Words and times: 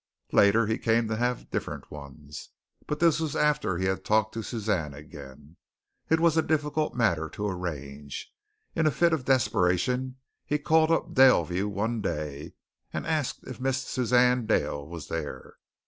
Later, 0.33 0.65
he 0.65 0.79
came 0.79 1.07
to 1.09 1.15
have 1.15 1.51
different 1.51 1.91
ones, 1.91 2.49
but 2.87 2.99
this 2.99 3.19
was 3.19 3.35
after 3.35 3.77
he 3.77 3.85
had 3.85 4.03
talked 4.03 4.33
to 4.33 4.41
Suzanne 4.41 4.95
again. 4.95 5.57
It 6.09 6.19
was 6.19 6.35
a 6.35 6.41
difficult 6.41 6.95
matter 6.95 7.29
to 7.29 7.47
arrange. 7.47 8.33
In 8.75 8.87
a 8.87 8.89
fit 8.91 9.13
of 9.13 9.25
desperation 9.25 10.17
he 10.43 10.57
called 10.57 10.89
up 10.89 11.13
Daleview 11.13 11.67
one 11.69 12.01
day, 12.01 12.53
and 12.91 13.05
asked 13.05 13.43
if 13.43 13.61
Miss 13.61 13.83
Suzanne 13.83 14.47
Dale 14.47 14.87
was 14.87 15.07
there. 15.07 15.57